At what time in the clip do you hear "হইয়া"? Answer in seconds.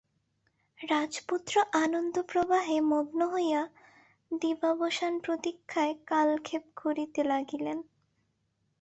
3.33-3.61